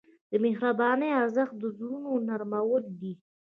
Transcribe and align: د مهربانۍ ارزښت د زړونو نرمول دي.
د 0.31 0.33
مهربانۍ 0.45 1.09
ارزښت 1.21 1.55
د 1.57 1.63
زړونو 1.77 2.11
نرمول 2.27 2.83
دي. 3.01 3.13